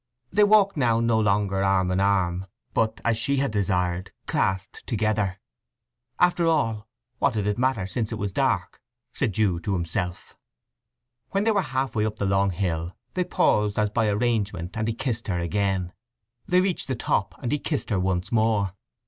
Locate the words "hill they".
12.49-13.23